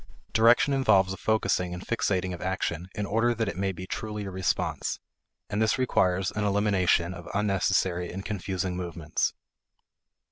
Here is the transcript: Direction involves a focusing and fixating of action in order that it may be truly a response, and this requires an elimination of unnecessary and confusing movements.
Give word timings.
Direction 0.33 0.73
involves 0.73 1.13
a 1.13 1.15
focusing 1.17 1.75
and 1.75 1.85
fixating 1.85 2.33
of 2.33 2.41
action 2.41 2.89
in 2.95 3.05
order 3.05 3.35
that 3.35 3.47
it 3.47 3.55
may 3.55 3.71
be 3.71 3.85
truly 3.85 4.25
a 4.25 4.31
response, 4.31 4.97
and 5.47 5.61
this 5.61 5.77
requires 5.77 6.31
an 6.31 6.43
elimination 6.43 7.13
of 7.13 7.29
unnecessary 7.35 8.11
and 8.11 8.25
confusing 8.25 8.75
movements. 8.75 9.33